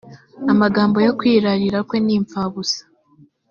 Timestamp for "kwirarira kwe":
1.19-1.97